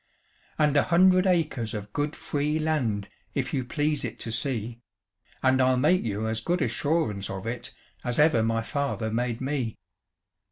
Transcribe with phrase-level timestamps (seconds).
[0.57, 4.81] "And a hundred acres of good free land, If you please it to see:
[5.43, 7.71] And I'll make you as good assurance of it,
[8.03, 9.77] As ever my father made me."